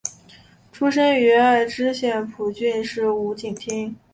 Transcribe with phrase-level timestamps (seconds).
[0.71, 3.95] 出身于爱知县蒲郡市五井町。